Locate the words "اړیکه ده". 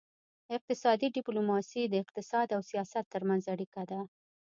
3.53-3.99